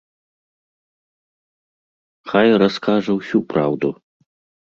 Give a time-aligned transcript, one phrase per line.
[2.31, 3.89] Хай раскажа ўсю праўду!